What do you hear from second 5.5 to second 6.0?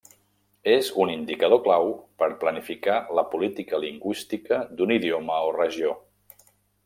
o regió.